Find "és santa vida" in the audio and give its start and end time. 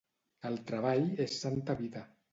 1.27-2.07